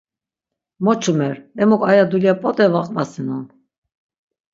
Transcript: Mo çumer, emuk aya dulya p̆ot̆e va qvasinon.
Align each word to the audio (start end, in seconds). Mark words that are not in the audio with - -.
Mo 0.83 0.93
çumer, 1.01 1.35
emuk 1.61 1.81
aya 1.89 2.05
dulya 2.11 2.33
p̆ot̆e 2.41 2.67
va 2.73 2.81
qvasinon. 2.91 3.45